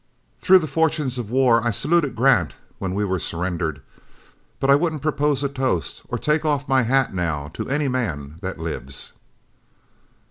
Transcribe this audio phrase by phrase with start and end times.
[0.39, 3.83] Through the fortunes of war, I saluted Grant when we were surrendered,
[4.59, 8.39] but I wouldn't propose a toast or take off my hat now to any man
[8.41, 9.13] that lives."